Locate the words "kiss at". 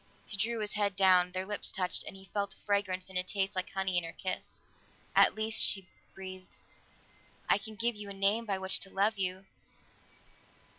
4.17-5.35